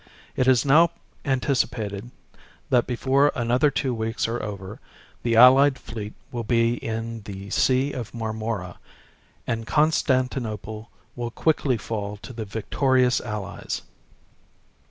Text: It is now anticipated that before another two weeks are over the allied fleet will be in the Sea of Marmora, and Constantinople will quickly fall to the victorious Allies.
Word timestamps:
It 0.35 0.47
is 0.47 0.65
now 0.65 0.89
anticipated 1.25 2.09
that 2.71 2.87
before 2.87 3.31
another 3.35 3.69
two 3.69 3.93
weeks 3.93 4.27
are 4.27 4.41
over 4.41 4.79
the 5.21 5.35
allied 5.35 5.77
fleet 5.77 6.13
will 6.31 6.43
be 6.43 6.83
in 6.83 7.21
the 7.25 7.51
Sea 7.51 7.91
of 7.93 8.11
Marmora, 8.11 8.79
and 9.45 9.67
Constantinople 9.67 10.89
will 11.15 11.29
quickly 11.29 11.77
fall 11.77 12.17
to 12.17 12.33
the 12.33 12.45
victorious 12.45 13.21
Allies. 13.23 13.83